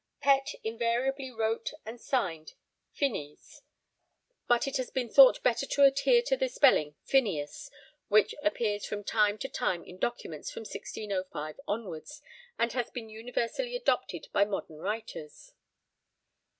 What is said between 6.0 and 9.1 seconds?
to the spelling 'Phineas,' which appears from